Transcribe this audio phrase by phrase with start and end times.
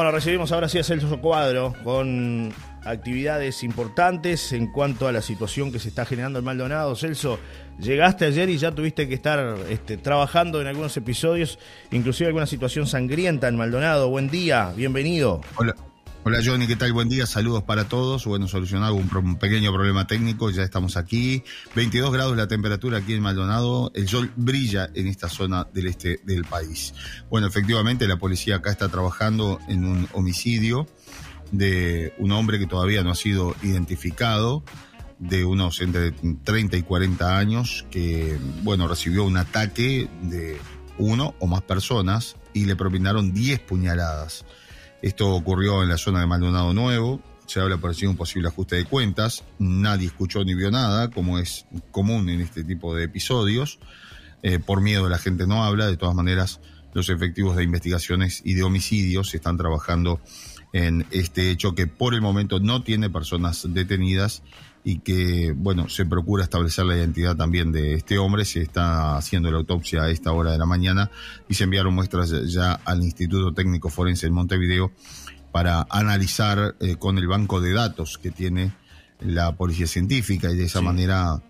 [0.00, 2.54] Bueno, recibimos ahora sí a Celso Cuadro con
[2.86, 6.96] actividades importantes en cuanto a la situación que se está generando en Maldonado.
[6.96, 7.38] Celso,
[7.78, 11.58] llegaste ayer y ya tuviste que estar este, trabajando en algunos episodios,
[11.90, 14.08] inclusive alguna situación sangrienta en Maldonado.
[14.08, 15.42] Buen día, bienvenido.
[15.56, 15.74] Hola.
[16.22, 16.92] Hola Johnny, ¿qué tal?
[16.92, 18.26] Buen día, saludos para todos.
[18.26, 21.42] Bueno, solucionado un, pequeño problema técnico, ya estamos aquí.
[21.74, 26.20] 22 grados la temperatura aquí en Maldonado, el sol brilla en esta zona del este
[26.24, 26.92] del país.
[27.30, 30.86] Bueno, efectivamente la policía acá está trabajando en un homicidio
[31.52, 34.62] de un hombre que todavía no ha sido identificado,
[35.18, 40.58] de unos entre 30 y 40 años, que, bueno, recibió un ataque de
[40.98, 44.44] uno o más personas y le propinaron 10 puñaladas.
[45.02, 47.20] Esto ocurrió en la zona de Maldonado Nuevo.
[47.46, 49.44] Se habla por un posible ajuste de cuentas.
[49.58, 53.80] Nadie escuchó ni vio nada, como es común en este tipo de episodios.
[54.42, 55.86] Eh, por miedo la gente no habla.
[55.86, 56.60] De todas maneras,
[56.92, 60.20] los efectivos de investigaciones y de homicidios están trabajando
[60.72, 64.42] en este hecho que por el momento no tiene personas detenidas
[64.82, 68.44] y que, bueno, se procura establecer la identidad también de este hombre.
[68.44, 71.10] Se está haciendo la autopsia a esta hora de la mañana
[71.48, 74.92] y se enviaron muestras ya al Instituto Técnico Forense en Montevideo
[75.52, 78.72] para analizar eh, con el banco de datos que tiene
[79.20, 81.42] la policía científica y de esa manera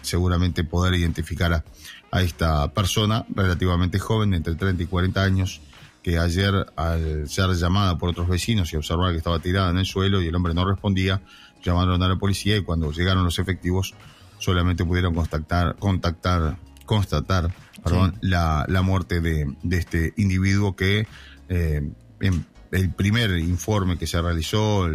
[0.00, 1.64] seguramente poder identificar a,
[2.10, 5.60] a, esta persona relativamente joven, entre 30 y 40 años,
[6.02, 9.86] que ayer al ser llamada por otros vecinos y observar que estaba tirada en el
[9.86, 11.20] suelo y el hombre no respondía,
[11.62, 13.94] llamaron a la policía y cuando llegaron los efectivos
[14.38, 21.06] solamente pudieron contactar, contactar, constatar perdón, la, la, muerte de, de, este individuo que
[21.48, 21.88] eh,
[22.20, 24.88] en el primer informe que se realizó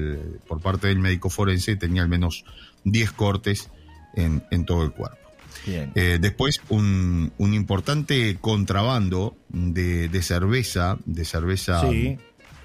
[0.47, 2.45] por parte del médico forense tenía al menos
[2.83, 3.69] 10 cortes
[4.15, 5.17] en, en todo el cuerpo.
[5.65, 11.81] Eh, después, un, un, importante contrabando de, de, cerveza, de cerveza.
[11.89, 12.17] Sí.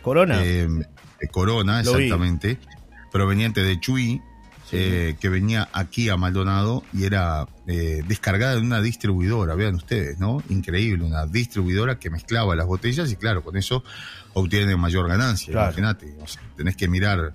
[0.03, 0.41] Corona.
[0.43, 0.69] Eh,
[1.31, 2.59] Corona, exactamente.
[3.17, 4.21] Proveniente de Chuy,
[4.73, 10.19] eh, que venía aquí a Maldonado y era eh, descargada en una distribuidora, vean ustedes,
[10.19, 10.43] ¿no?
[10.51, 13.83] Increíble, una distribuidora que mezclaba las botellas y claro, con eso
[14.35, 16.15] obtiene mayor ganancia, imagínate.
[16.59, 17.33] tenés que mirar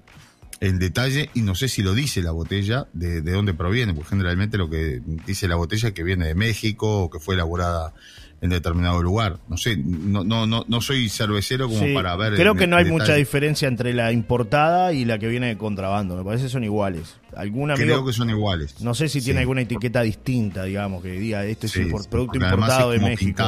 [0.59, 4.09] en detalle y no sé si lo dice la botella, de, de dónde proviene, porque
[4.09, 7.95] generalmente lo que dice la botella es que viene de México o que fue elaborada
[8.41, 9.39] en determinado lugar.
[9.47, 12.35] No sé, no, no, no, no soy cervecero como para ver.
[12.35, 16.17] Creo que no hay mucha diferencia entre la importada y la que viene de contrabando.
[16.17, 17.17] Me parece que son iguales.
[17.35, 18.81] ¿Algún Creo que son iguales.
[18.81, 22.91] No sé si tiene alguna etiqueta distinta, digamos, que diga este es un producto importado
[22.91, 23.43] de México.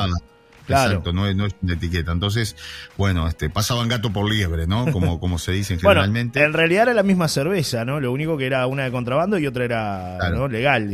[0.65, 0.91] Claro.
[0.91, 2.11] Exacto, no es, no es una etiqueta.
[2.11, 2.55] Entonces,
[2.97, 4.91] bueno, este, pasaban gato por liebre, ¿no?
[4.91, 6.41] Como, como se dice generalmente.
[6.41, 7.99] en realidad era la misma cerveza, ¿no?
[7.99, 10.89] Lo único que era una de contrabando y otra era legal.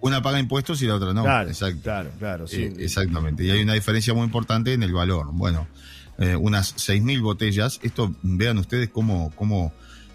[0.00, 1.22] Una paga, impuestos y la otra no.
[1.22, 1.80] Claro, Exacto.
[1.82, 2.46] claro, claro.
[2.46, 2.62] Sí.
[2.62, 3.44] Eh, exactamente.
[3.44, 5.28] Y hay una diferencia muy importante en el valor.
[5.32, 5.66] Bueno,
[6.18, 7.80] eh, unas 6.000 botellas.
[7.82, 9.72] Esto, vean ustedes cómo, cómo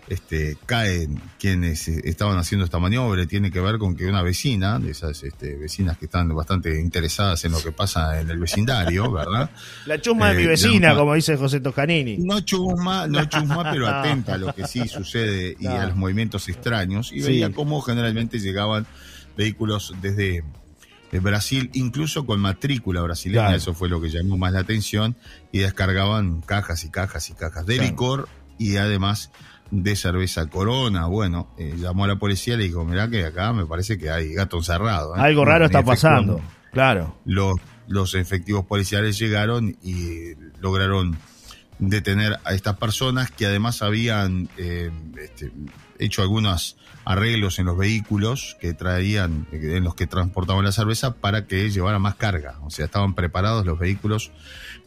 [0.08, 3.26] este, caen quienes eh, estaban haciendo esta maniobra.
[3.26, 7.44] Tiene que ver con que una vecina, de esas este, vecinas que están bastante interesadas
[7.46, 9.50] en lo que pasa en el vecindario, ¿verdad?
[9.86, 12.18] La chusma de mi eh, vecina, como dice José Toscanini.
[12.18, 16.50] No chusma, no chusma, pero atenta a lo que sí sucede y a los movimientos
[16.50, 17.12] extraños.
[17.12, 18.86] Y veía cómo generalmente llegaban
[19.38, 20.44] vehículos desde
[21.12, 25.16] eh, Brasil, incluso con matrícula brasileña, eso fue lo que llamó más la atención,
[25.52, 29.32] y descargaban cajas y cajas y cajas de licor y además
[29.72, 31.08] de cerveza Corona.
[31.08, 34.10] Bueno, eh, llamó a la policía y le dijo, mirá que acá me parece que
[34.10, 35.16] hay gato encerrado.
[35.16, 35.20] ¿eh?
[35.20, 37.16] Algo raro está pasando, claro.
[37.26, 37.56] Los,
[37.88, 41.18] los efectivos policiales llegaron y lograron
[41.80, 45.52] detener a estas personas que además habían eh, este,
[45.98, 51.48] hecho algunos arreglos en los vehículos que traían, en los que transportaban la cerveza para
[51.48, 52.60] que llevara más carga.
[52.62, 54.32] O sea, estaban preparados los vehículos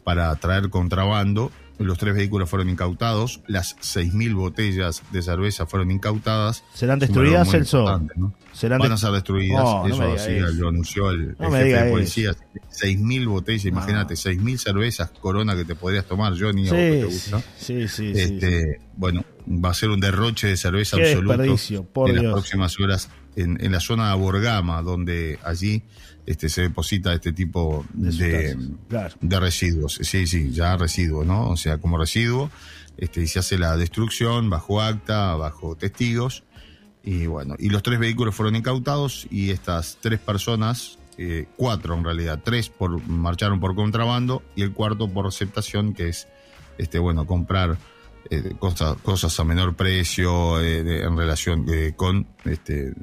[0.05, 6.63] para traer contrabando los tres vehículos fueron incautados, las 6.000 botellas de cerveza fueron incautadas.
[6.73, 7.83] ¿Serán destruidas, Celso?
[7.85, 12.31] Van a ser destruidas, eso así lo anunció el, jefe de policía.
[12.31, 17.05] 6.000 botellas, imagínate, 6.000 cervezas Corona que te podrías tomar, Johnny, sí, o que te
[17.05, 17.43] gusta.
[17.57, 21.43] Sí, sí, este, Bueno, va a ser un derroche de cerveza absoluto
[22.07, 25.83] en las próximas horas en, en la zona de Borgama, donde allí
[26.25, 28.57] este, se deposita este tipo de,
[29.21, 29.99] de, residuos.
[30.01, 31.49] Sí, sí, ya residuos, ¿no?
[31.49, 32.49] O sea, como residuo,
[32.97, 36.43] este, y se hace la destrucción bajo acta, bajo testigos.
[37.03, 42.03] Y bueno, y los tres vehículos fueron incautados y estas tres personas, eh, cuatro en
[42.03, 46.27] realidad, tres por, marcharon por contrabando y el cuarto por aceptación, que es,
[46.79, 47.77] este, bueno, comprar
[48.31, 52.93] eh, cosas, cosas a menor precio eh, en relación con, este,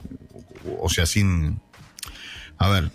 [0.80, 1.60] o sea, sin,
[2.58, 2.90] a ver,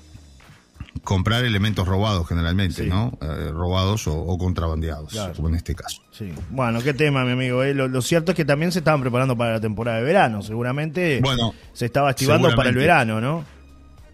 [1.04, 3.18] comprar elementos robados generalmente, ¿no?
[3.22, 6.02] Eh, robados o, contrabandeados, como en este caso.
[6.12, 6.34] Sí.
[6.50, 7.64] Bueno, qué tema, mi amigo.
[7.64, 7.74] Eh.
[7.74, 10.42] Lo, cierto es que también se estaban preparando para la temporada de verano.
[10.42, 13.58] Seguramente bueno, se estaba activando para el verano, ¿no?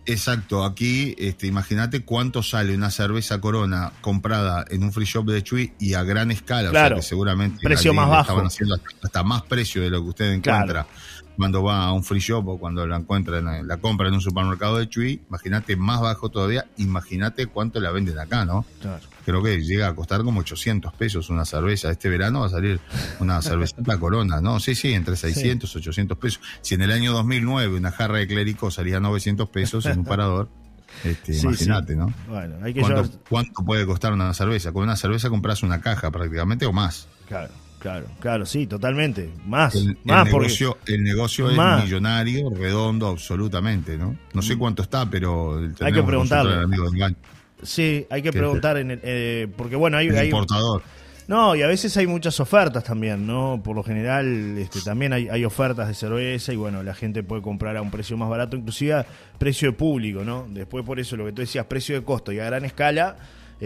[0.05, 5.41] Exacto, aquí este, imagínate cuánto sale una cerveza Corona comprada en un free shop de
[5.43, 8.21] Chuy y a gran escala, claro, o sea que seguramente precio más bajo.
[8.23, 10.85] estaban haciendo hasta, más precio de lo que usted encuentra
[11.37, 14.21] cuando va a un free shop o cuando la encuentra en, la compra en un
[14.21, 18.65] supermercado de Chuy, imagínate más bajo todavía, imagínate cuánto la venden acá, ¿no?
[18.81, 19.01] Claro.
[19.25, 21.89] Creo que llega a costar como 800 pesos una cerveza.
[21.89, 22.79] Este verano va a salir
[23.19, 24.59] una cervecita Corona, ¿no?
[24.59, 26.41] Sí, sí, entre 600 y 800 pesos.
[26.61, 30.49] Si en el año 2009 una jarra de clérico salía 900 pesos en un parador,
[31.03, 32.13] este, imagínate, ¿no?
[32.27, 34.71] Bueno, hay que ¿Cuánto, ¿Cuánto puede costar una cerveza?
[34.71, 37.07] Con una cerveza compras una caja prácticamente o más.
[37.27, 37.51] Claro.
[37.83, 39.29] Claro, claro, sí, totalmente.
[39.45, 40.25] Más, el, más.
[40.25, 44.15] negocio, el negocio es millonario, redondo, absolutamente, ¿no?
[44.33, 46.65] No sé cuánto está, pero hay que preguntarle.
[47.61, 50.81] Sí, hay que preguntar en el, eh, porque bueno, hay, el importador.
[51.27, 53.59] No, y a veces hay muchas ofertas también, ¿no?
[53.61, 57.41] Por lo general, este, también hay, hay, ofertas de cerveza y bueno, la gente puede
[57.41, 59.05] comprar a un precio más barato, inclusive a
[59.37, 60.47] precio de público, ¿no?
[60.49, 63.17] Después por eso lo que tú decías, precio de costo y a gran escala,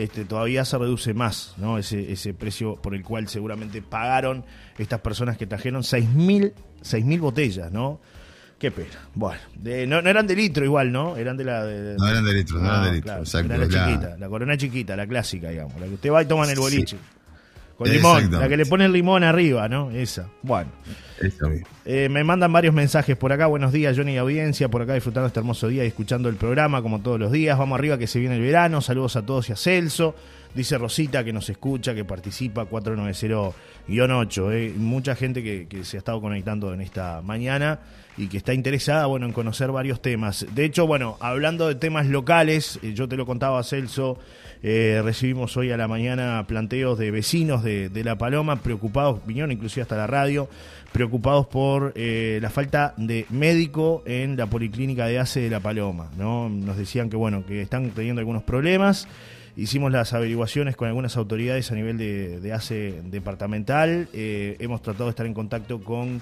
[0.03, 1.79] este, todavía se reduce más, ¿no?
[1.79, 4.45] Ese, ese precio por el cual seguramente pagaron
[4.77, 7.99] estas personas que trajeron 6.000 mil botellas, ¿no?
[8.59, 9.09] Qué pena.
[9.15, 9.41] Bueno,
[9.87, 11.17] no, no, eran de litro igual, ¿no?
[11.17, 11.61] Eran de la...
[11.61, 13.53] no eran de litro, no, eran de litro, exacto.
[13.53, 16.43] Era la, chiquita, la corona chiquita, la clásica, digamos, la que usted va y toma
[16.45, 16.97] en el boliche.
[17.75, 19.89] Con limón, la que le pone el limón arriba, ¿no?
[19.89, 20.29] Esa.
[20.43, 20.69] Bueno.
[21.85, 23.47] Eh, me mandan varios mensajes por acá.
[23.47, 24.69] Buenos días, Johnny y audiencia.
[24.69, 27.57] Por acá disfrutando este hermoso día y escuchando el programa como todos los días.
[27.57, 28.81] Vamos arriba que se viene el verano.
[28.81, 30.15] Saludos a todos y a Celso.
[30.53, 34.51] Dice Rosita que nos escucha, que participa 490-8.
[34.53, 34.73] Eh.
[34.77, 37.79] Mucha gente que, que se ha estado conectando en esta mañana
[38.17, 40.45] y que está interesada bueno, en conocer varios temas.
[40.53, 44.17] De hecho, bueno, hablando de temas locales, eh, yo te lo contaba, Celso,
[44.63, 49.83] eh, recibimos hoy a la mañana planteos de vecinos de, La Paloma, preocupados, vinieron inclusive
[49.83, 50.49] hasta la radio,
[50.91, 56.09] preocupados por eh, la falta de médico en la policlínica de ACE de La Paloma.
[56.17, 56.49] ¿no?
[56.49, 59.07] Nos decían que, bueno, que están teniendo algunos problemas.
[59.55, 64.07] Hicimos las averiguaciones con algunas autoridades a nivel de, ACE departamental.
[64.13, 66.21] Eh, hemos tratado de estar en contacto con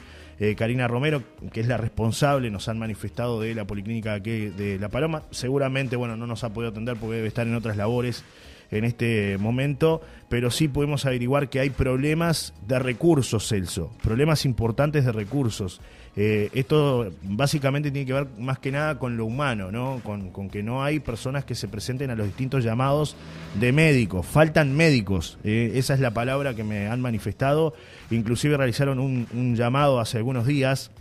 [0.57, 1.23] Karina Romero,
[1.53, 5.23] que es la responsable, nos han manifestado de la policlínica de La Paloma.
[5.31, 8.25] Seguramente, bueno, no nos ha podido atender porque debe estar en otras labores
[8.71, 15.06] en este momento, pero sí podemos averiguar que hay problemas de recursos, Celso, problemas importantes
[15.06, 15.81] de recursos.
[16.17, 20.00] Eh, esto básicamente tiene que ver más que nada con lo humano, ¿no?
[20.03, 23.17] Con, que no hay personas que se presenten a los distintos llamados
[23.59, 24.25] de médicos.
[24.25, 27.73] Faltan médicos, eh, esa es la palabra que me han manifestado.
[28.12, 30.91] Inclusive realizaron un llamado hace algunos días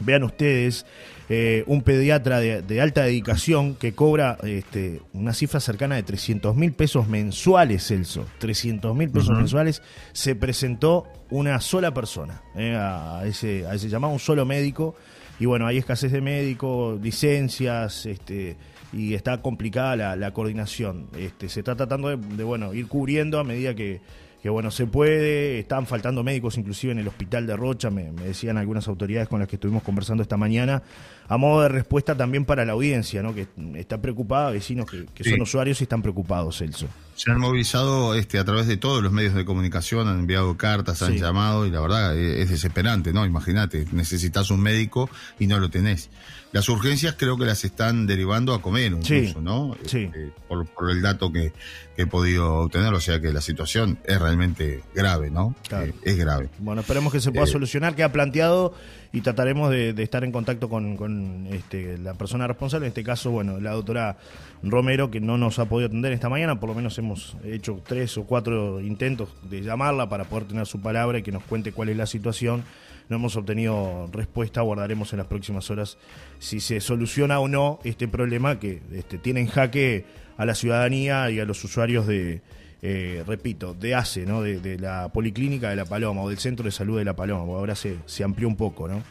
[0.00, 0.86] Vean ustedes,
[1.28, 6.72] eh, un pediatra de, alta dedicación que cobra este, una cifra cercana de 300 mil
[6.72, 8.26] pesos mensuales, Celso.
[8.38, 9.82] 300 mil pesos mensuales.
[10.12, 14.94] Se presentó una sola persona eh, a, ese, a ese llamado, un solo médico.
[15.38, 18.56] Y bueno, hay escasez de médicos, licencias, este,
[18.92, 21.08] y está complicada la, coordinación.
[21.18, 24.00] Este, se está tratando de, de, bueno, ir cubriendo a medida que
[24.46, 28.58] que bueno, se puede, están faltando médicos inclusive en el hospital de Rocha, me, decían
[28.58, 30.84] algunas autoridades con las que estuvimos conversando esta mañana,
[31.28, 33.34] a modo de respuesta también para la audiencia, ¿no?
[33.34, 36.88] que está preocupada, vecinos que, son usuarios y están preocupados, Celso.
[37.14, 41.00] Se han movilizado este, a través de todos los medios de comunicación, han enviado cartas,
[41.00, 43.24] han llamado y la verdad es desesperante, ¿no?
[43.24, 46.10] Imagínate, necesitas un médico y no lo tenés.
[46.52, 49.76] Las urgencias creo que las están derivando a comer, incluso, ¿no?
[49.84, 50.04] Sí.
[50.04, 51.52] Este, por, el dato que,
[51.98, 55.54] he podido obtener, o sea que la situación es realmente grave, ¿no?
[55.70, 56.50] Eh, es grave.
[56.58, 58.74] Bueno, esperemos que se pueda eh, solucionar, queda planteado
[59.16, 63.58] y trataremos de, estar en contacto con, este, la persona responsable, en este caso, bueno,
[63.58, 64.18] la doctora
[64.62, 68.18] Romero, que no nos ha podido atender esta mañana, por lo menos hemos hecho tres
[68.18, 71.88] o cuatro intentos de llamarla para poder tener su palabra y que nos cuente cuál
[71.88, 72.64] es la situación.
[73.08, 75.96] No hemos obtenido respuesta, aguardaremos en las próximas horas
[76.38, 80.04] si se soluciona o no este problema que este, tiene en jaque
[80.36, 82.42] a la ciudadanía y a los usuarios de,
[82.82, 84.42] eh, repito, de ACE, ¿no?
[84.42, 87.58] De, la Policlínica de La Paloma o del Centro de Salud de La Paloma, porque
[87.58, 89.02] ahora se, se amplió un poco, ¿no?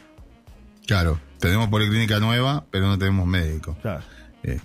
[0.86, 3.76] Claro, tenemos Policlínica nueva, pero no tenemos médico.
[3.82, 4.02] Claro.
[4.42, 4.60] Eh,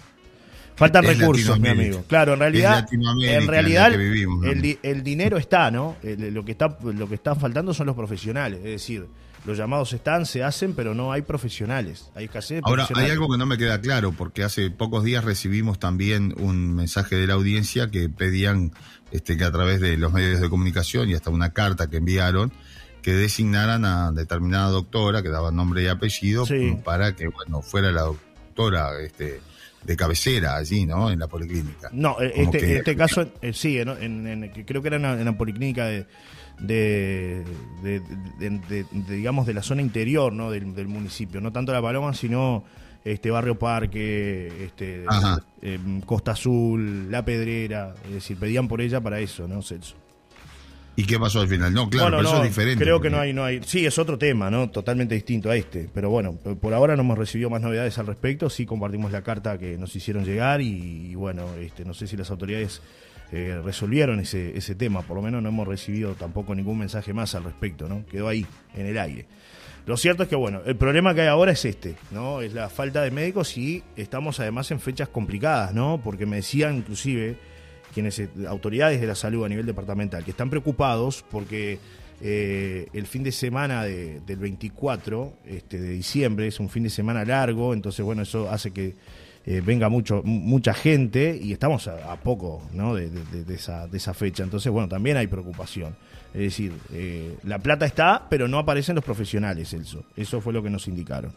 [0.75, 2.03] Faltan recursos, mi amigo.
[2.08, 5.98] Claro, en realidad, en realidad el, dinero está, ¿no?
[6.01, 9.05] lo que está, lo que está faltando son los profesionales, es decir,
[9.45, 12.12] los llamados están, se hacen, pero no hay profesionales.
[12.15, 15.79] Hay escasez Ahora, hay algo que no me queda claro, porque hace pocos días recibimos
[15.79, 18.71] también un mensaje de la audiencia que pedían
[19.12, 22.51] este, que a través de los medios de comunicación y hasta una carta que enviaron,
[23.01, 26.45] que designaran a determinada doctora que daba nombre y apellido
[26.83, 29.41] para que, bueno, fuera la doctora este,
[29.83, 31.10] de cabecera allí, ¿no?
[31.10, 31.89] En la policlínica.
[31.91, 36.05] No, este, en este caso, sí, en, creo que era en la policlínica de,
[36.62, 37.44] de,
[39.10, 40.51] digamos, de la zona interior, ¿no?
[40.51, 42.63] Del, municipio, no tanto La Paloma, sino
[43.03, 45.06] este Barrio Parque, este,
[45.62, 49.96] em, Costa Azul, La Pedrera, es decir, pedían por ella para eso, ¿no, Celso?
[50.96, 51.74] ¿Y qué pasó al final?
[51.74, 52.84] No, claro, pero eso es diferente.
[52.84, 53.62] Creo que no hay, no hay.
[53.63, 54.70] Sí, es otro tema, ¿no?
[54.70, 55.89] Totalmente distinto a este.
[55.94, 58.50] Pero bueno, por ahora no hemos recibido más novedades al respecto.
[58.50, 62.30] Sí compartimos la carta que nos hicieron llegar y, bueno, este, no sé si las
[62.30, 62.82] autoridades
[63.31, 65.01] eh, resolvieron ese, ese tema.
[65.01, 68.05] Por lo menos no hemos recibido tampoco ningún mensaje más al respecto, ¿no?
[68.05, 68.45] Quedó ahí,
[68.75, 69.25] en el aire.
[69.85, 72.41] Lo cierto es que, bueno, el problema que hay ahora es este, ¿no?
[72.41, 76.01] Es la falta de médicos y estamos además en fechas complicadas, ¿no?
[76.03, 77.38] Porque me decían inclusive
[77.93, 81.79] quienes, eh, autoridades de la salud a nivel departamental, que están preocupados porque
[82.21, 87.25] eh, el fin de semana del 24 este, de diciembre es un fin de semana
[87.25, 88.95] largo, entonces, bueno, eso hace que
[89.45, 92.93] eh, venga mucho mucha gente y estamos a, poco ¿no?
[92.93, 93.10] de,
[93.50, 94.43] esa, de esa fecha.
[94.43, 95.95] Entonces, bueno, también hay preocupación.
[96.33, 100.03] Es decir, eh, la plata está, pero no aparecen los profesionales, Elso.
[100.15, 101.33] Eso fue lo que nos indicaron.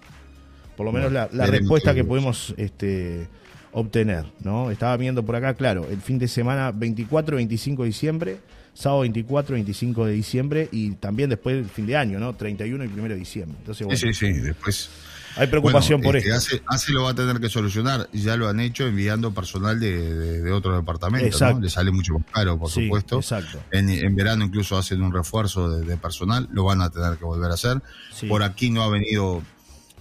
[0.77, 3.29] Por lo menos la, respuesta que pudimos este,
[3.73, 4.27] obtener.
[4.41, 4.71] ¿no?
[4.71, 8.37] Estaba viendo por acá, claro, el fin de semana 24, 25 de diciembre,
[8.75, 12.35] sábado 24, 25 de diciembre y también después del fin de año, ¿no?
[12.35, 13.57] 31 y 1 de diciembre.
[13.61, 14.91] Entonces, sí, sí, sí, después
[15.37, 16.57] hay preocupación por este, esto.
[16.67, 18.09] Hace, lo va a tener que solucionar.
[18.13, 21.39] Ya lo han hecho enviando personal de, de, otro departamento.
[21.39, 21.61] ¿no?
[21.61, 23.17] Le sale mucho más caro, por supuesto.
[23.17, 23.63] Exacto.
[23.71, 26.49] En, verano incluso hacen un refuerzo de, personal.
[26.53, 27.83] Lo van a tener que volver a hacer.
[28.29, 29.43] Por aquí no ha venido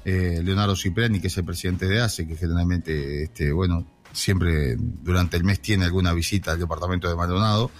[0.05, 5.37] eh, Leonardo Cipriani, que es el presidente de ACE, que generalmente, este, bueno, siempre durante
[5.37, 7.71] el mes tiene alguna visita al departamento de Maldonado.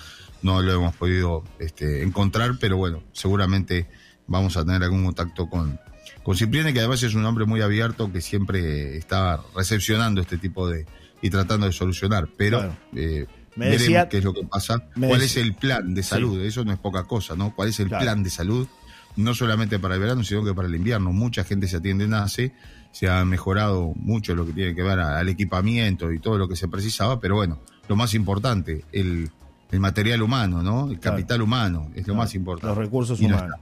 [0.42, 3.88] No lo hemos podido este, encontrar, pero bueno, seguramente
[4.28, 5.80] vamos a tener algún contacto con,
[6.24, 10.70] con Cipriani, que además es un hombre muy abierto que siempre está recepcionando este tipo
[10.70, 10.86] de
[11.22, 13.26] y tratando de solucionar, pero eh,
[13.56, 16.80] veremos qué es lo que pasa, cuál es el plan de salud, eso no es
[16.80, 17.56] poca cosa, ¿no?
[17.56, 18.68] ¿Cuál es el plan de salud?
[19.16, 21.14] No solamente para el verano, sino que para el invierno.
[21.14, 22.52] Mucha gente se atiende en ACE,
[22.92, 26.58] se ha mejorado mucho lo que tiene que ver al equipamiento y todo lo que
[26.58, 29.30] se precisaba, pero bueno, lo más importante, el,
[29.72, 30.92] material humano, ¿no?
[30.92, 32.68] El capital humano es lo más importante.
[32.68, 33.60] Los recursos humanos.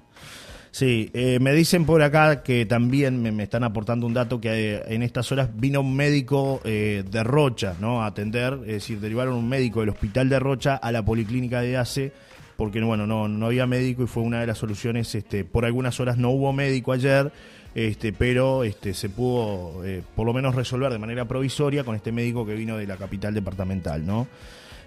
[0.71, 4.83] Sí, eh, me dicen por acá que también me, están aportando un dato que eh,
[4.87, 8.01] en estas horas vino un médico eh, de Rocha ¿no?
[8.01, 11.75] a atender, es decir, derivaron un médico del hospital de Rocha a la policlínica de
[11.75, 12.13] ACE
[12.55, 15.99] porque bueno, no, no había médico y fue una de las soluciones, este, por algunas
[15.99, 17.33] horas no hubo médico ayer,
[17.75, 19.83] este, pero este, se pudo
[20.15, 23.33] por lo menos resolver de manera provisoria con este médico que vino de la capital
[23.33, 24.27] departamental, ¿no?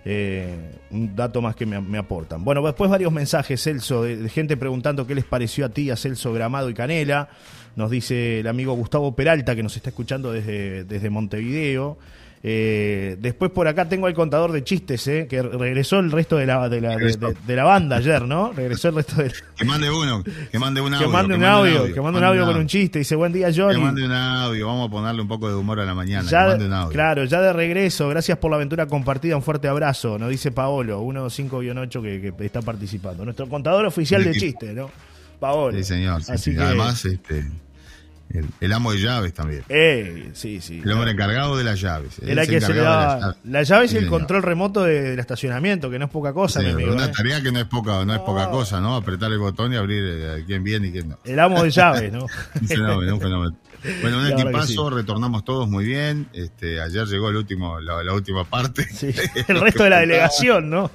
[0.07, 0.55] Eh,
[0.91, 2.45] un dato más que me, aportan.
[2.45, 6.33] Bueno, después varios mensajes, Celso, de, gente preguntando qué les pareció a ti, a Celso
[6.33, 7.29] Gramado y Canela.
[7.77, 11.97] Nos dice el amigo Gustavo Peralta, que nos está escuchando desde, desde Montevideo.
[12.47, 16.45] Eh, después por acá tengo el contador de chistes, eh, que regresó el resto de
[16.45, 18.53] la, de la, de, la banda ayer, ¿no?
[18.53, 19.33] Regresó el resto de...
[19.57, 20.23] Que mande uno,
[20.53, 21.07] que mande un audio.
[21.07, 22.99] Que mande un audio, que mande un audio con un chiste.
[22.99, 23.77] Dice, buen día, Johnny.
[23.77, 26.29] Que mande un audio, vamos a ponerle un poco de humor a la mañana.
[26.91, 31.03] Claro, ya de regreso, gracias por la aventura compartida, un fuerte abrazo, nos dice Paolo,
[31.03, 33.25] 15-8 que, que está participando.
[33.25, 34.91] Nuestro contador oficial de chistes, ¿no?
[35.41, 35.79] Paolo.
[35.79, 36.21] Sí, señor.
[36.29, 37.47] Además, este
[38.61, 39.63] el, amo de llaves también.
[39.69, 40.81] Eh, sí, sí.
[40.85, 42.19] El hombre encargado de las llaves.
[42.21, 46.07] Era que se le daba las llaves y el control remoto del estacionamiento, que no
[46.07, 46.93] es poca cosa, mi amigo.
[46.93, 47.13] Una ¿eh?
[47.17, 48.97] tarea que no es poca, no es poca cosa, ¿no?
[48.97, 51.19] Apretar el botón y abrir eh, quién viene y quién no.
[51.25, 52.27] El amo de llaves, ¿no?
[52.61, 53.57] un fenómeno, un fenómeno.
[54.01, 56.29] Bueno, un equipazo, retornamos todos muy bien.
[56.33, 58.87] Este, ayer llegó el último, la, última parte.
[59.49, 60.91] el resto de la delegación, ¿no?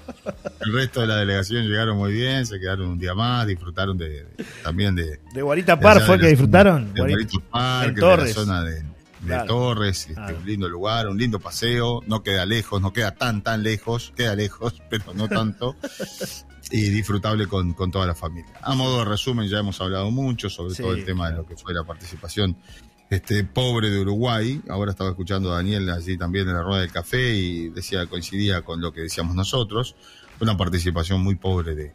[0.61, 4.25] El resto de la delegación llegaron muy bien, se quedaron un día más, disfrutaron de,
[4.63, 5.19] también de.
[5.33, 6.93] De Guarita Par fue que disfrutaron.
[6.93, 8.83] De Guarita de la zona de,
[9.47, 13.63] Torres, este, un lindo lugar, un lindo paseo, no queda lejos, no queda tan tan
[13.63, 15.75] lejos, queda lejos, pero no tanto.
[16.71, 18.53] Y disfrutable con, con, toda la familia.
[18.61, 21.55] A modo de resumen, ya hemos hablado mucho sobre todo el tema de lo que
[21.55, 22.55] fue la participación
[23.09, 24.61] este pobre de Uruguay.
[24.69, 28.61] Ahora estaba escuchando a Daniel allí también en la rueda del café y decía, coincidía
[28.61, 29.95] con lo que decíamos nosotros.
[30.39, 31.93] Una participación muy pobre de,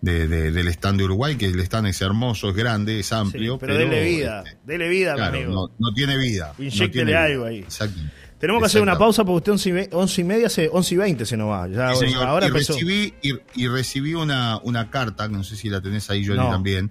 [0.00, 3.58] del stand de Uruguay, que el stand es hermoso, es grande, es amplio.
[3.58, 5.70] pero, dele vida, este, dele vida, amigo.
[5.78, 6.54] No, tiene vida.
[6.58, 7.60] Inyectele algo ahí.
[7.60, 8.00] Exacto.
[8.40, 11.50] Tenemos que hacer una pausa porque usted 11 y media, 11 y 20 se nos
[11.50, 11.68] va.
[11.68, 11.90] Ya,
[12.26, 13.14] ahora y, recibí,
[13.54, 16.90] y, recibí una, una carta, no sé si la tenés ahí, Johnny, también,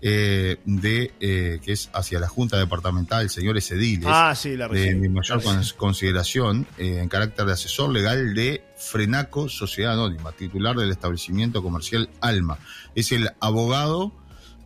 [0.00, 4.06] eh, de eh, que es hacia la Junta Departamental, señores ediles.
[4.08, 4.90] Ah, sí, la recibí.
[4.90, 5.42] De mi mayor
[5.76, 12.08] consideración, eh, en carácter de asesor legal de Frenaco Sociedad Anónima, titular del establecimiento comercial
[12.20, 12.58] Alma.
[12.94, 14.12] Es el abogado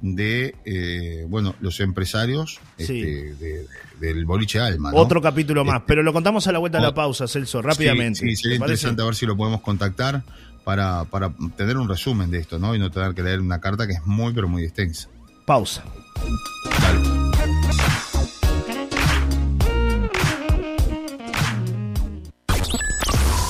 [0.00, 3.34] de eh, bueno los empresarios este,
[4.00, 4.90] del boliche Alma.
[4.94, 8.20] Otro capítulo más, pero lo contamos a la vuelta de la pausa, Celso, rápidamente.
[8.20, 10.22] Sí, sería interesante a ver si lo podemos contactar
[10.64, 12.74] para, para tener un resumen de esto, ¿no?
[12.74, 15.08] Y no tener que leer una carta que es muy, pero muy extensa.
[15.46, 15.82] Pausa.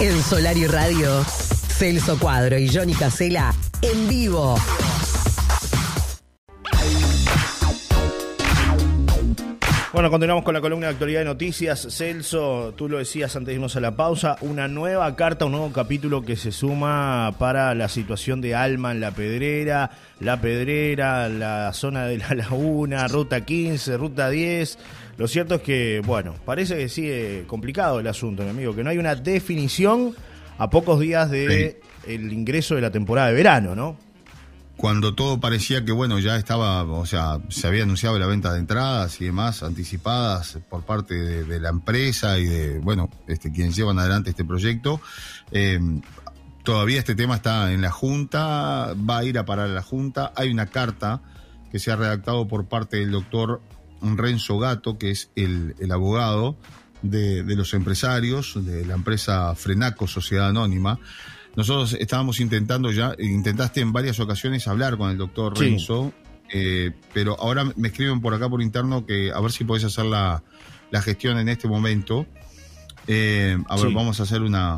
[0.01, 3.53] En Solario Radio, Celso Cuadro y Johnny Casela
[3.83, 4.57] en vivo.
[9.91, 11.89] Bueno, continuamos con la columna de actualidad de noticias.
[11.91, 15.73] Celso, tú lo decías antes de irnos a la pausa, una nueva carta, un nuevo
[15.73, 19.91] capítulo que se suma para la situación de Alma en la Pedrera,
[20.21, 24.79] la Pedrera, la zona de la Laguna, Ruta 15, Ruta 10.
[25.17, 28.91] Lo cierto es que, bueno, parece que sigue complicado el asunto, mi amigo, que no
[28.91, 30.15] hay una definición
[30.59, 33.97] a pocos días de el ingreso de la temporada de verano, ¿no?
[34.79, 38.61] Cuando todo parecía que, bueno, ya estaba, o sea, se había anunciado la venta de
[38.61, 43.99] entradas y demás anticipadas por parte de, la empresa y de, bueno, este, quienes llevan
[43.99, 45.01] adelante este proyecto.
[45.51, 45.81] Eh,
[46.63, 50.33] todavía este tema está en la Junta, va a ir a parar a la Junta.
[50.37, 51.23] Hay una carta
[51.73, 53.61] que se ha redactado por parte del doctor
[54.01, 56.57] Renzo Gato, que es el, abogado
[57.03, 61.01] de, de los empresarios de la empresa Frenaco Sociedad Anónima
[61.59, 66.13] nosotros estábamos intentando ya, intentaste en varias ocasiones hablar con el doctor Renzo,
[66.53, 70.05] eh, pero ahora me escriben por acá por interno que a ver si podés hacer
[70.05, 70.45] la,
[71.03, 72.27] gestión en este momento.
[73.09, 74.77] Eh, a ver, vamos a hacer una,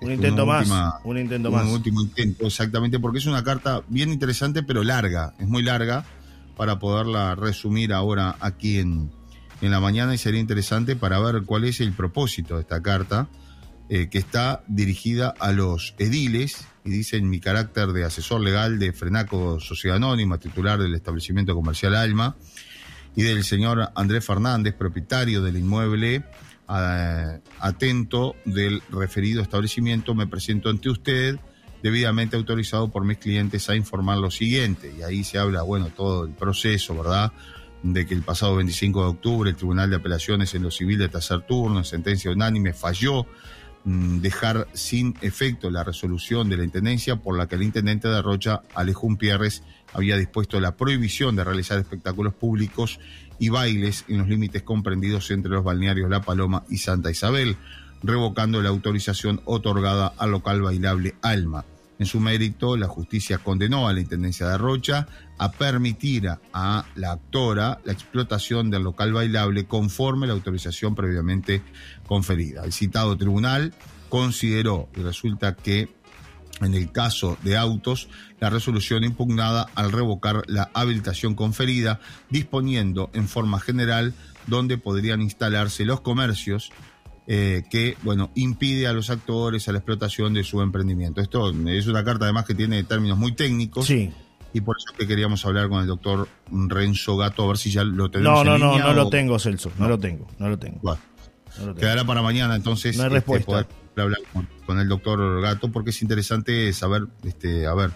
[0.00, 0.66] un este, intento más.
[1.04, 1.66] un intento más.
[1.66, 6.06] Un último intento, exactamente, porque es una carta bien interesante, pero larga, es muy larga
[6.56, 9.10] para poderla resumir ahora aquí en,
[9.60, 13.28] en la mañana y sería interesante para ver cuál es el propósito de esta carta.
[13.94, 18.78] Eh, que está dirigida a los ediles, y dice en mi carácter de asesor legal
[18.78, 22.34] de Frenaco Sociedad Anónima, titular del establecimiento comercial Alma,
[23.14, 26.24] y del señor Andrés Fernández, propietario del inmueble,
[26.66, 31.38] atento del referido establecimiento, me presento ante usted
[31.82, 34.90] debidamente autorizado por mis clientes a informar lo siguiente.
[34.98, 37.30] Y ahí se habla, bueno, todo el proceso, ¿verdad?
[37.82, 41.10] De que el pasado 25 de octubre el Tribunal de Apelaciones en lo Civil de
[41.10, 43.26] tercer turno, en sentencia unánime, falló
[43.84, 48.62] dejar sin efecto la resolución de la Intendencia por la que el Intendente de Rocha,
[48.74, 53.00] Alejón Pierres, había dispuesto la prohibición de realizar espectáculos públicos
[53.38, 57.56] y bailes en los límites comprendidos entre los balnearios La Paloma y Santa Isabel,
[58.02, 61.64] revocando la autorización otorgada al local bailable Alma.
[61.98, 65.06] En su mérito, la justicia condenó a la Intendencia de Rocha
[65.38, 71.62] a permitir a la actora la explotación del local bailable conforme la autorización previamente
[72.06, 72.64] conferida.
[72.64, 73.74] El citado tribunal
[74.08, 75.88] consideró, y resulta que
[76.60, 78.08] en el caso de autos,
[78.40, 82.00] la resolución impugnada al revocar la habilitación conferida,
[82.30, 84.14] disponiendo en forma general
[84.46, 86.70] donde podrían instalarse los comercios
[87.26, 91.20] eh, que, bueno, impide a los actores a la explotación de su emprendimiento.
[91.20, 93.86] Esto es una carta además que tiene términos muy técnicos.
[93.86, 94.10] Sí.
[94.54, 97.84] Y por eso que queríamos hablar con el doctor Renzo Gato, a ver si ya
[97.84, 98.44] lo tenemos.
[98.44, 100.98] No, no, no, no lo tengo, Celso, no, lo tengo, no lo tengo.
[101.78, 105.90] Quedará para mañana entonces no hay este, poder hablar con, con, el doctor Gato, porque
[105.90, 107.90] es interesante saber, este, a ver,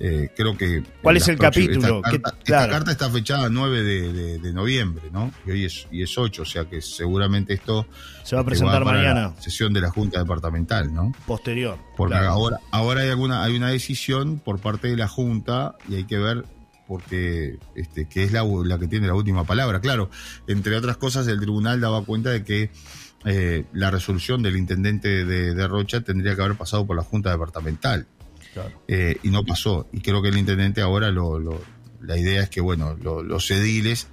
[0.00, 0.82] eh, creo que...
[1.02, 2.02] ¿Cuál es el capítulo?
[2.04, 5.32] Esta, carta, está fechada 9 de, noviembre, ¿no?
[5.46, 7.86] Y hoy es, y es 8, o sea que seguramente esto...
[8.22, 9.34] Se va a presentar mañana.
[9.40, 11.12] sesión de la Junta Departamental, ¿no?
[11.26, 11.78] Posterior.
[11.96, 16.04] Porque ahora, ahora hay, alguna, hay una decisión por parte de la Junta y hay
[16.04, 16.44] que ver
[16.86, 19.80] porque este, que es la, la que tiene la última palabra.
[19.80, 20.10] Claro,
[20.46, 22.70] entre otras cosas, el tribunal daba cuenta de que
[23.26, 28.06] eh, la resolución del intendente de Rocha tendría que haber pasado por la Junta Departamental.
[28.88, 29.86] Eh, y no pasó.
[29.92, 31.38] Y creo que el intendente ahora lo,
[32.00, 34.08] la idea es que, bueno, los ediles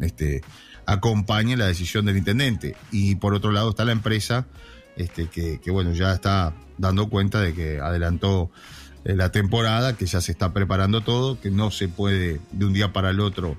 [0.00, 0.42] este,
[0.86, 2.76] acompañen la decisión del intendente.
[2.90, 4.46] Y por otro lado está la empresa
[4.96, 8.50] este, que, bueno, ya está dando cuenta de que adelantó
[9.04, 12.72] eh, la temporada, que ya se está preparando todo, que no se puede de un
[12.72, 13.56] día para el otro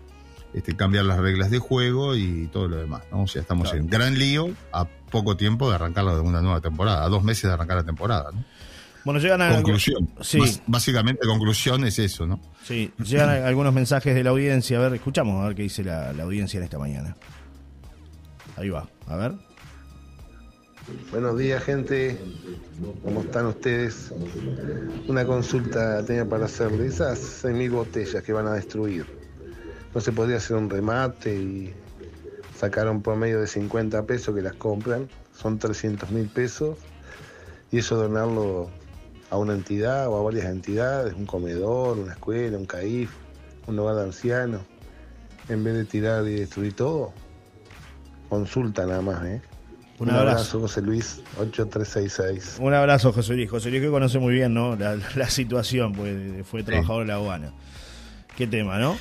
[0.53, 3.03] este, cambiar las reglas de juego y todo lo demás.
[3.11, 3.23] ¿no?
[3.23, 7.09] O sea, estamos en gran lío a poco tiempo de arrancar una nueva temporada, a
[7.09, 8.31] dos meses de arrancar la temporada.
[8.31, 8.43] ¿no?
[9.05, 9.53] Bueno, llegan a...
[9.53, 10.09] Conclusión.
[10.21, 10.39] Sí.
[10.65, 12.41] básicamente, conclusión es eso, ¿no?
[12.63, 14.79] Sí, llegan algunos mensajes de la audiencia.
[14.79, 17.15] A ver, escuchamos a ver qué dice la, audiencia en esta mañana.
[18.57, 19.33] Ahí va, a ver.
[21.11, 22.17] Buenos días, gente.
[23.03, 24.11] ¿Cómo están ustedes?
[25.07, 26.87] Una consulta tenía para hacerle.
[26.87, 29.05] Esas 6.000 botellas que van a destruir,
[29.93, 31.73] ¿no se podría hacer un remate y
[32.57, 35.07] sacar un promedio de 50 pesos que las compran?
[35.39, 36.79] Son 300 mil pesos.
[37.71, 38.71] Y eso donarlo
[39.35, 43.11] a una entidad o a varias entidades, un comedor, una escuela, un CAIF,
[43.67, 44.61] un hogar de ancianos,
[45.49, 47.13] en vez de tirar y destruir todo,
[48.29, 49.41] consulta nada más, ¿eh?
[49.97, 50.59] Un abrazo.
[50.59, 52.57] José Luis, 8366.
[52.59, 53.49] Un abrazo, José Luis.
[53.49, 54.75] José Luis que conoce muy bien ¿no?
[54.75, 57.53] la, la situación, pues fue trabajador en la aduana.
[58.35, 58.97] Qué tema, ¿no?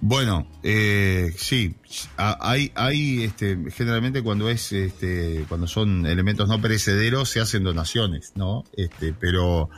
[0.00, 1.74] Bueno, eh, sí,
[2.16, 8.32] hay, hay este, generalmente cuando es, este, cuando son elementos no perecederos se hacen donaciones,
[8.36, 8.64] ¿no?
[8.76, 9.68] Este, pero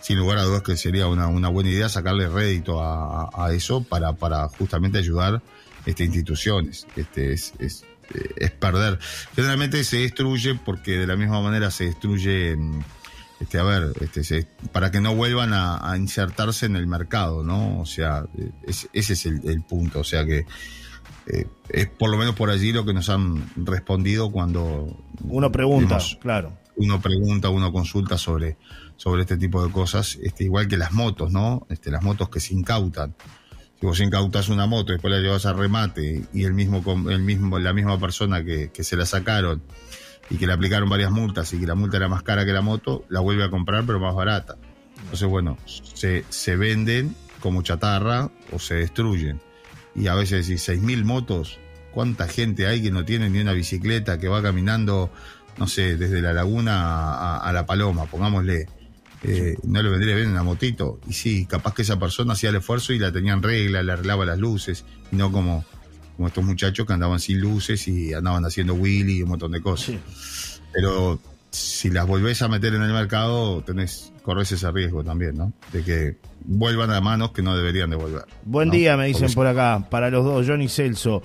[0.00, 4.98] sin lugar a dudas que sería una, buena idea sacarle rédito a, eso para, justamente
[4.98, 5.42] ayudar
[5.86, 6.86] este, instituciones.
[6.94, 7.84] Este, es, es,
[8.36, 9.00] es perder.
[9.34, 12.56] Generalmente se destruye porque de la misma manera se destruye
[13.44, 17.78] este, a ver, este, para que no vuelvan a, insertarse en el mercado, ¿no?
[17.78, 18.24] O sea,
[18.66, 20.46] ese es el, punto, o sea que
[21.26, 24.96] eh, es por lo menos por allí lo que nos han respondido cuando...
[25.24, 26.56] Uno pregunta, claro.
[26.76, 28.56] Uno pregunta, uno consulta sobre,
[28.96, 31.66] sobre este tipo de cosas, este, igual que las motos, ¿no?
[31.68, 33.14] Este, las motos que se incautan.
[33.78, 37.20] Si vos incautas una moto y después la llevas a remate y el mismo, el
[37.20, 39.62] mismo, la misma persona que, que se la sacaron
[40.30, 42.62] y que le aplicaron varias multas y que la multa era más cara que la
[42.62, 44.56] moto, la vuelve a comprar pero más barata.
[45.02, 49.40] Entonces, bueno, se, se venden como chatarra o se destruyen.
[49.94, 51.58] Y a veces decís, 6.000 motos,
[51.92, 55.12] ¿cuánta gente hay que no tiene ni una bicicleta, que va caminando,
[55.58, 58.66] no sé, desde la laguna a, la paloma, pongámosle?
[59.22, 61.00] Eh, no le vendría bien una motito.
[61.06, 63.92] Y sí, capaz que esa persona hacía el esfuerzo y la tenía en regla, le
[63.92, 65.64] arreglaba las luces, y no como
[66.16, 69.60] como estos muchachos que andaban sin luces y andaban haciendo Willy y un montón de
[69.60, 69.96] cosas.
[70.72, 71.18] Pero
[71.50, 75.52] si las volvés a meter en el mercado, tenés, corres ese riesgo también, ¿no?
[75.72, 78.24] De que vuelvan a manos que no deberían de volver.
[78.44, 81.22] Buen día, me dicen por acá, para los dos, Johnny Celso.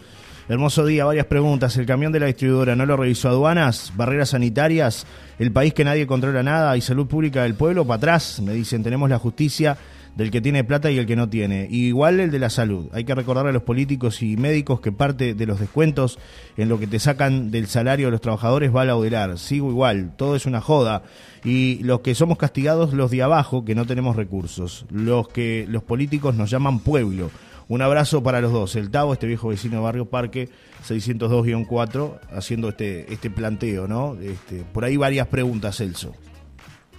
[0.48, 1.78] Hermoso día, varias preguntas.
[1.78, 5.06] ¿El camión de la distribuidora no lo revisó aduanas, barreras sanitarias,
[5.38, 7.86] el país que nadie controla nada y salud pública del pueblo?
[7.86, 9.78] Para atrás, me dicen, tenemos la justicia
[10.16, 11.68] del que tiene plata y el que no tiene.
[11.70, 12.88] igual el de la salud.
[12.94, 16.20] Hay que recordarle a los políticos y médicos que parte de los descuentos
[16.58, 19.38] en lo que te sacan del salario de los trabajadores va a laudelar.
[19.38, 21.04] Sigo igual, todo es una joda.
[21.44, 24.86] Y los que somos castigados, los de abajo, que no tenemos recursos.
[24.92, 27.32] Los que los políticos nos llaman pueblo.
[27.70, 28.76] Un abrazo para los dos.
[28.76, 30.50] El Tavo, este viejo vecino de Barrio Parque,
[30.88, 34.18] 602-4, haciendo este, este planteo, ¿no?
[34.20, 36.16] Este, por ahí varias preguntas, Celso.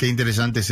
[0.01, 0.63] Qué interesante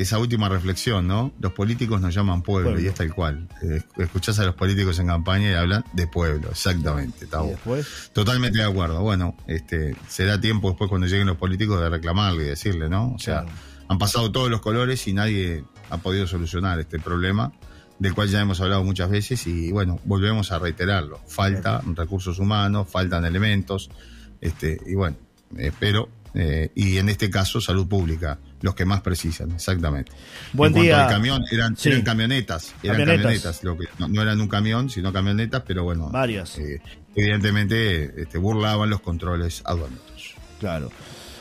[0.00, 1.30] esa última reflexión, ¿no?
[1.40, 3.46] Los políticos nos llaman pueblo, y es tal cual.
[3.60, 7.26] Eh, escuchás a los políticos en campaña y hablan de pueblo, exactamente.
[8.14, 9.02] Totalmente de acuerdo.
[9.02, 13.12] Bueno, este, será tiempo después cuando lleguen los políticos de reclamarle y decirle, ¿no?
[13.12, 13.44] O sea,
[13.88, 17.52] han pasado todos los colores y nadie ha podido solucionar este problema,
[17.98, 21.20] del cual ya hemos hablado muchas veces y bueno, volvemos a reiterarlo.
[21.28, 23.90] Faltan recursos humanos, faltan elementos,
[24.40, 25.18] este, y bueno,
[25.58, 26.08] espero
[26.38, 30.12] eh, y en este caso salud pública, los que más precisan, exactamente.
[30.52, 31.06] Buen día.
[31.08, 36.10] camión, eran, camionetas, eran camionetas, lo que, no, eran un camión, sino camionetas, pero bueno,
[36.10, 36.58] varias.
[36.58, 36.82] Eh,
[37.14, 40.34] evidentemente este, burlaban los controles aduaneros.
[40.60, 40.90] Claro.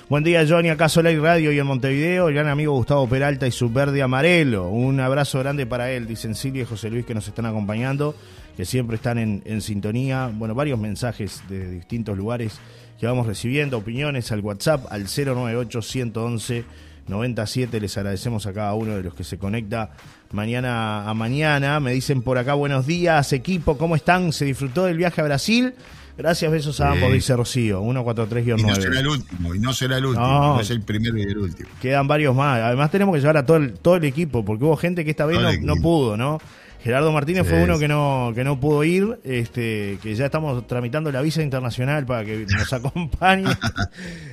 [0.07, 3.51] Buen día, Johnny, acá Soleil Radio y en Montevideo, el gran amigo Gustavo Peralta y
[3.51, 4.69] su verde amarelo.
[4.69, 8.15] Un abrazo grande para él, dicen Silvia y José Luis que nos están acompañando,
[8.55, 10.31] que siempre están en, en sintonía.
[10.33, 12.61] Bueno, varios mensajes de distintos lugares
[12.99, 16.65] que vamos recibiendo, opiniones al WhatsApp al 098 111
[17.07, 17.79] 97.
[17.79, 19.91] Les agradecemos a cada uno de los que se conecta
[20.31, 21.79] mañana a mañana.
[21.79, 24.33] Me dicen por acá, buenos días, equipo, ¿cómo están?
[24.33, 25.73] ¿Se disfrutó del viaje a Brasil?
[26.17, 28.59] Gracias, besos a ambos, dice Rocío, 143-9.
[28.59, 31.23] Y no será el último, y no será el último, no, es el primero y
[31.23, 31.69] el último.
[31.81, 32.61] Quedan varios más.
[32.61, 35.25] Además tenemos que llevar a todo el, todo el equipo, porque hubo gente que esta
[35.25, 36.39] vez no, no pudo, ¿no?
[36.85, 41.11] Gerardo Martínez fue uno que no, que no pudo ir, este, que ya estamos tramitando
[41.11, 43.49] la visa internacional para que nos acompañe.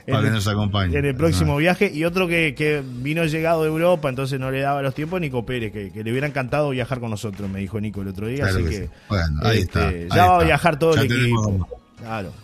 [0.06, 0.98] para que nos acompañe.
[0.98, 1.90] En el próximo viaje.
[1.90, 5.46] Y otro que, que, vino llegado de Europa, entonces no le daba los tiempos, Nico
[5.46, 8.44] Pérez, que, le hubiera encantado viajar con nosotros, me dijo Nico el otro día.
[8.44, 11.66] así que, bueno, ahí este, está, ya va a viajar todo el equipo.
[11.96, 12.34] Claro.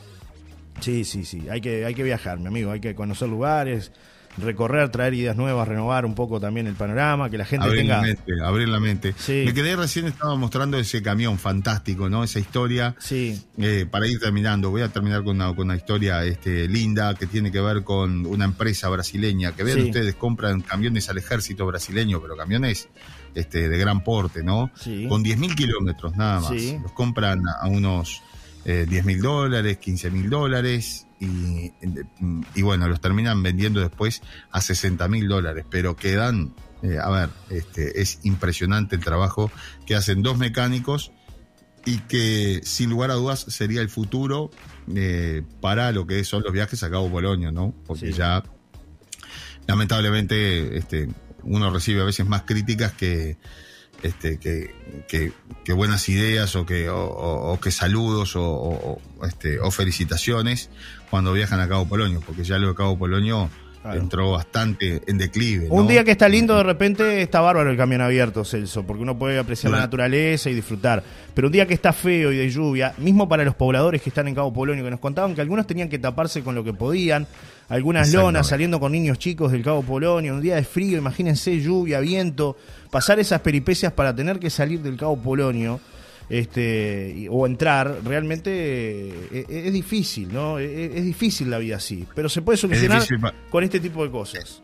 [0.80, 1.46] Sí, sí, sí.
[1.50, 2.70] Hay que, hay que viajar, mi amigo.
[2.70, 3.92] Hay que conocer lugares
[4.40, 7.96] recorrer, traer ideas nuevas, renovar un poco también el panorama, que la gente abrir tenga...
[7.96, 9.14] La mente, abrir la mente.
[9.28, 12.24] Me quedé recién, estaba mostrando ese camión fantástico, ¿no?
[12.24, 12.94] Esa historia.
[12.98, 13.40] Sí.
[13.58, 17.26] Eh, para ir terminando, voy a terminar con una, con una historia este, linda que
[17.26, 19.52] tiene que ver con una empresa brasileña.
[19.52, 22.88] Que vean ustedes, compran camiones al ejército brasileño, pero camiones
[23.34, 24.70] este, de gran porte, ¿no?
[24.74, 25.06] Sí.
[25.08, 26.52] Con 10.000 kilómetros nada más.
[26.52, 28.22] Los compran a unos
[28.64, 31.72] eh, 10 mil dólares, 15 mil dólares y,
[32.54, 37.28] y, bueno, los terminan vendiendo después a 60 mil dólares, pero quedan, eh, a ver,
[37.50, 39.50] este, es impresionante el trabajo
[39.86, 41.10] que hacen dos mecánicos
[41.84, 44.50] y que sin lugar a dudas sería el futuro
[44.94, 47.74] eh, para lo que son los viajes a Cabo Polonio, ¿no?
[47.86, 48.42] Porque ya
[49.66, 51.08] lamentablemente este,
[51.42, 53.36] uno recibe a veces más críticas que
[54.02, 54.74] este, que,
[55.08, 55.32] que,
[55.64, 60.70] que buenas ideas o que, o, o- o que saludos o, este, o felicitaciones
[61.10, 63.48] cuando viajan a Cabo Polonio, porque ya lo de Cabo Polonio
[63.82, 64.00] Claro.
[64.00, 65.68] entró bastante en declive.
[65.70, 69.16] Un día que está lindo, de repente está bárbaro el camión abierto, Celso, porque uno
[69.16, 71.02] puede apreciar la naturaleza y disfrutar.
[71.32, 74.26] Pero un día que está feo y de lluvia, mismo para los pobladores que están
[74.26, 77.28] en Cabo Polonio, que nos contaban que algunos tenían que taparse con lo que podían,
[77.68, 82.00] algunas lonas saliendo con niños chicos del Cabo Polonio, un día de frío, imagínense lluvia,
[82.00, 82.56] viento,
[82.90, 85.80] pasar esas peripecias para tener que salir del Cabo Polonio.
[86.30, 90.58] Este, o entrar, realmente eh, es, es difícil, ¿no?
[90.58, 93.02] Es, es difícil la vida así, pero se puede solucionar
[93.50, 94.62] con este tipo de cosas.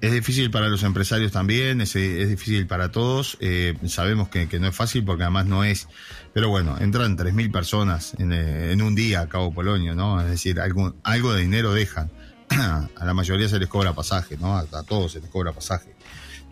[0.00, 3.38] Es difícil para los empresarios también, es, es difícil para todos.
[3.40, 5.88] eh, sabemos que, que no es fácil porque además no es.
[6.34, 10.20] Pero bueno, entran 3.000 personas en, eh, en un día a Cabo Polonio, ¿no?
[10.20, 12.10] Es decir, algo, algo de dinero dejan.
[12.50, 14.54] a la mayoría se les cobra pasaje, ¿no?
[14.56, 15.95] A, a todos se les cobra pasaje.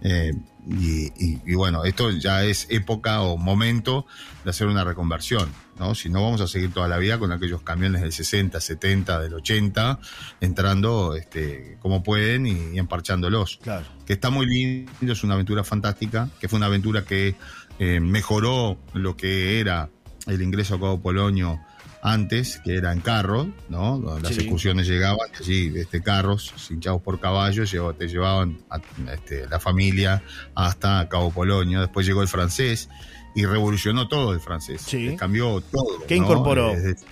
[0.02, 0.32] Eh,
[0.66, 4.06] y, y- y bueno, esto ya es época o momento
[4.44, 5.94] de hacer una reconversión, ¿no?
[5.94, 9.34] Si no, vamos a seguir toda la vida con aquellos camiones del 60, 70, del
[9.34, 9.98] 80,
[10.40, 13.86] entrando este, como pueden y, y emparchándolos Claro.
[14.06, 17.34] que está muy lindo, es una aventura fantástica, que fue una aventura que
[17.78, 19.90] eh, mejoró lo que era
[20.26, 21.60] el ingreso a Cabo Polonio
[22.06, 23.98] antes, que era en carro, ¿no?
[24.22, 24.40] Las Sí.
[24.42, 28.78] excursiones llegaban y allí este, carros hinchados por caballos te llevaban a
[29.14, 30.22] este, la familia
[30.54, 31.80] hasta Cabo Polonio.
[31.80, 32.90] Después llegó el francés
[33.34, 34.82] y revolucionó todo el francés.
[34.82, 35.16] Sí.
[35.18, 36.04] Cambió todo.
[36.06, 36.24] ¿Qué ¿no?
[36.24, 36.72] incorporó?
[36.72, 37.06] Eh, Desde-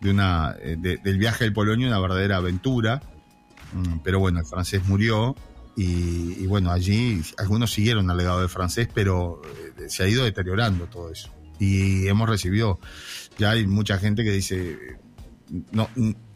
[0.00, 3.02] de una, eh, de- del viaje del Polonio una verdadera aventura.
[3.72, 5.34] Mm, Pero bueno, el francés murió
[5.76, 9.42] y, y bueno, allí algunos siguieron al legado del francés, pero
[9.78, 11.30] eh, se ha ido deteriorando todo eso.
[11.58, 12.78] Y hemos recibido,
[13.38, 14.78] ya hay mucha gente que dice,
[15.72, 15.88] no,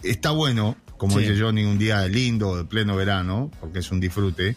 [0.03, 1.25] está bueno, como Sí.
[1.27, 4.57] dice Johnny, un día lindo, de pleno verano, porque es un disfrute,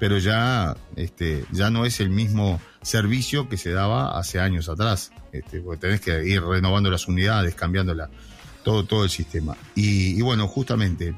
[0.00, 5.12] pero ya, este, ya no es el mismo servicio que se daba hace años atrás,
[5.32, 8.10] este, porque tenés que ir renovando las unidades, cambiándola,
[8.64, 9.56] todo, todo el sistema.
[9.74, 11.14] Y, y bueno, justamente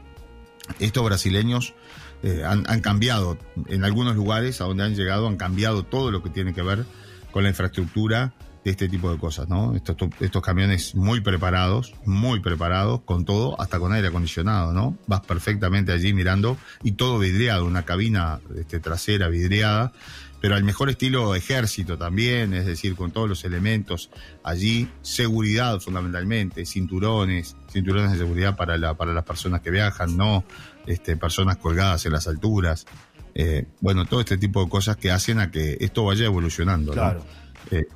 [0.81, 1.74] estos brasileños
[2.22, 6.22] eh, han, han cambiado, en algunos lugares a donde han llegado, han cambiado todo lo
[6.22, 6.85] que tiene que ver
[7.31, 8.35] con la infraestructura
[8.66, 9.76] de este tipo de cosas, ¿no?
[9.76, 14.98] Estos, estos camiones muy preparados, muy preparados, con todo, hasta con aire acondicionado, ¿no?
[15.07, 19.92] Vas perfectamente allí mirando y todo vidriado, una cabina este, trasera vidriada,
[20.40, 24.11] pero al mejor estilo ejército también, es decir, con todos los elementos
[24.42, 30.44] allí, seguridad fundamentalmente, cinturones, cinturones de seguridad para, la, para las personas que viajan, no
[30.88, 32.85] este, personas colgadas en las alturas.
[33.33, 36.90] Eh, bueno, todo este tipo de cosas que hacen a que esto vaya evolucionando.
[36.90, 36.94] ¿no?
[36.94, 37.24] Claro.
[37.70, 37.87] Eh,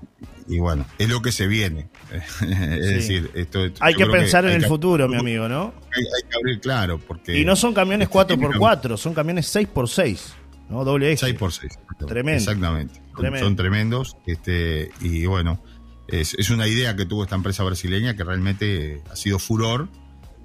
[0.50, 1.88] y bueno, es lo que se viene.
[2.12, 2.94] es Sí.
[2.94, 5.72] decir, esto, Hay yo que pensar en hay el que- futuro, mi amigo, ¿no?
[5.96, 7.38] Hay, hay que abrir claro, porque.
[7.38, 10.18] Y no son camiones este, tiene 4x4, son camiones 6x6,
[10.68, 10.84] ¿no?
[10.84, 11.26] Doble eje.
[11.26, 11.72] 6 por 6.
[12.06, 12.38] Tremendo.
[12.38, 12.94] Exactamente.
[12.94, 13.46] Son- Tremendo.
[13.46, 14.16] Son tremendos.
[14.26, 15.62] Este, y bueno,
[16.08, 19.88] es, es una idea que tuvo esta empresa brasileña que realmente ha sido furor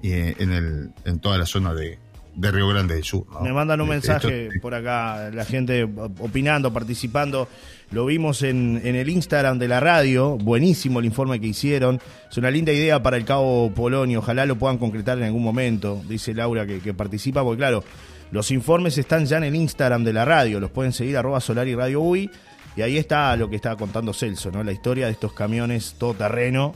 [0.02, 1.98] eh, en, el, en toda la zona de,
[2.36, 3.24] de Río Grande del Sur.
[3.32, 3.40] ¿no?
[3.40, 5.84] Me mandan un Este, mensaje esto- por acá, la gente
[6.20, 7.48] opinando, participando.
[7.90, 10.36] Lo vimos en, en el Instagram de la radio.
[10.36, 12.00] Buenísimo el informe que hicieron.
[12.30, 14.18] Es una linda idea para el Cabo Polonio.
[14.18, 16.02] Ojalá lo puedan concretar en algún momento.
[16.08, 17.84] Dice Laura que, que participa, porque claro,
[18.32, 20.58] los informes están ya en el Instagram de la radio.
[20.60, 22.28] Los pueden seguir, arroba Solar y Radio UI.
[22.76, 24.62] Y ahí está lo que estaba contando Celso, ¿no?
[24.62, 26.74] La historia de estos camiones todoterreno.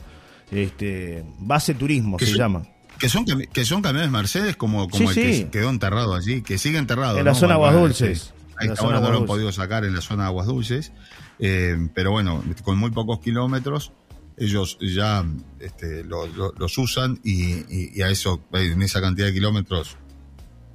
[0.49, 2.63] Este, base turismo se llama.
[3.01, 5.43] Que son, que son camiones Mercedes como, como Sí, el que sí.
[5.51, 7.17] quedó enterrado allí, que sigue enterrado.
[7.17, 7.37] En la ¿no?
[7.37, 8.33] zona Aguas Dulces.
[8.57, 10.91] Ahí zona ahora no lo han podido sacar en la zona de Aguas Dulces.
[11.39, 13.91] eh, pero bueno, con muy pocos kilómetros,
[14.37, 15.25] ellos ya
[15.59, 19.97] este, lo- lo- los usan y, y- y a eso, en esa cantidad de kilómetros,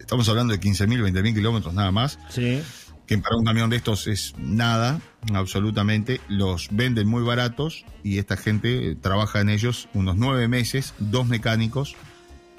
[0.01, 2.61] estamos hablando de 15.000, 20.000 kilómetros nada más, Sí.
[3.07, 5.01] que para un camión de estos es nada,
[5.33, 6.21] absolutamente.
[6.29, 11.27] Los venden muy baratos y esta gente eh, trabaja en ellos unos nueve meses, dos
[11.29, 11.95] mecánicos.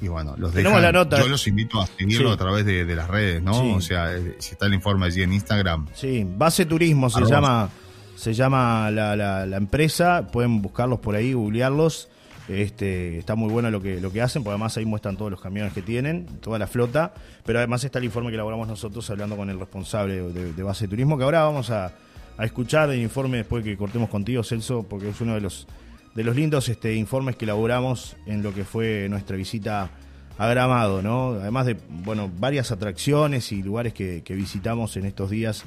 [0.02, 0.94] Y bueno, los Tenemos dejan.
[0.94, 1.18] la nota.
[1.20, 2.34] Yo los invito a seguirlo Sí.
[2.36, 3.54] a través de, de las redes, ¿no?
[3.62, 3.72] Sí.
[3.76, 7.70] O sea, eh, si está el informe allí en Instagram, Sí, Base Turismo se llama,
[8.16, 12.10] se llama la, la- la empresa, pueden buscarlos por ahí, googlearlos.
[12.48, 15.42] Este, está muy bueno lo que, lo que hacen, porque además ahí muestran todos los
[15.42, 17.14] camiones que tienen, toda la flota,
[17.46, 20.88] pero además está el informe que elaboramos nosotros hablando con el responsable de, de Base
[20.88, 21.92] Turismo, que ahora vamos a,
[22.38, 25.68] a escuchar el informe después que cortemos contigo, Celso, porque es uno de los,
[26.18, 29.92] de los lindos este, informes que elaboramos en lo que fue nuestra visita
[30.40, 31.34] a Gramado, ¿no?
[31.40, 35.64] Además de, bueno, varias atracciones y lugares que, que visitamos en estos días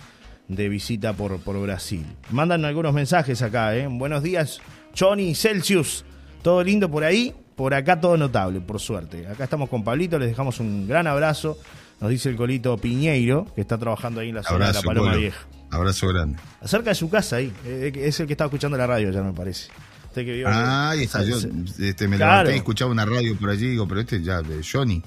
[0.49, 2.05] de visita por, por Brasil.
[2.31, 3.87] Mandan algunos mensajes acá, ¿eh?
[3.89, 4.61] Buenos días,
[4.99, 6.05] Johnny Celsius.
[6.43, 9.29] Todo lindo por ahí, por acá todo notable, por suerte.
[9.29, 11.59] Acá estamos con Pablito, les dejamos un gran abrazo.
[12.01, 15.15] Nos dice el colito Piñeiro, que está trabajando ahí en la zona de la Paloma.
[15.15, 15.47] Vieja.
[15.71, 16.39] Abrazo grande.
[16.61, 17.53] Acerca de su casa ahí.
[17.65, 19.71] eh, Es el que estaba escuchando la radio, ya me parece.
[20.11, 21.25] Usted que vio que- Ah, ahí está.
[21.25, 22.33] Yo este, me Claro.
[22.33, 25.03] levanté y escuchaba una radio por allí, digo, pero este ya de Johnny.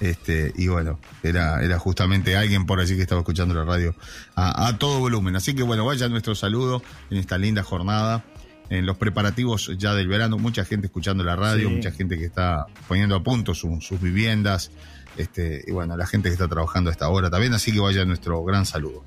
[0.00, 3.94] Este, y bueno, era, era justamente alguien por allí que estaba escuchando la radio
[4.36, 5.34] a, a todo volumen.
[5.34, 8.24] Así que bueno, vaya nuestro saludo en esta linda jornada,
[8.70, 11.74] en los preparativos ya del verano, mucha gente escuchando la radio, Sí.
[11.74, 14.70] mucha gente que está poniendo a punto su- sus viviendas,
[15.16, 18.04] este, y bueno, la gente que está trabajando a esta hora también, así que vaya
[18.04, 19.02] nuestro gran saludo.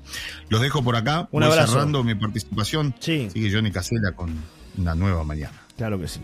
[0.50, 1.72] Los dejo por acá, Un voy abrazo.
[1.72, 2.94] cerrando mi participación.
[3.00, 3.30] Sí.
[3.32, 4.30] Sigue Johnny Casela con
[4.78, 5.52] una nueva mañana.
[5.76, 6.20] Claro que sí.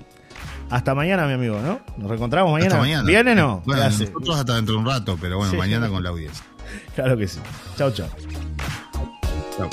[0.71, 1.81] Hasta mañana, mi amigo, ¿no?
[1.97, 2.69] Nos reencontramos mañana.
[2.75, 3.03] Hasta mañana.
[3.05, 3.63] ¿Viene o no?
[3.65, 5.57] Bueno, nosotros hasta dentro de un rato, pero bueno, Sí.
[5.57, 6.45] mañana con la audiencia.
[6.95, 7.41] Claro que sí.
[7.77, 8.09] Chau, chau.
[9.57, 9.69] Chao.